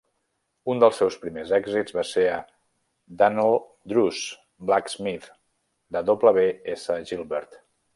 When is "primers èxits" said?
1.25-1.97